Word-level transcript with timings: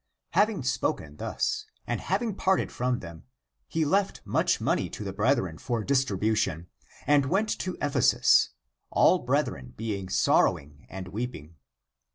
Having 0.31 0.63
spoken 0.63 1.17
thus, 1.17 1.67
and 1.85 2.01
having 2.01 2.33
parted 2.33 2.71
from 2.71 3.01
them, 3.01 3.25
he 3.67 3.85
left 3.85 4.21
much 4.25 4.59
money 4.59 4.89
to 4.89 5.03
the 5.03 5.13
brethren 5.13 5.59
for 5.59 5.83
distribution, 5.83 6.65
and 7.05 7.27
went 7.27 7.49
to 7.59 7.77
Ephesus, 7.79 8.49
all 8.89 9.19
brethren 9.19 9.75
be 9.77 9.95
ing 9.95 10.09
sorrowing 10.09 10.87
and 10.89 11.09
weeping. 11.09 11.55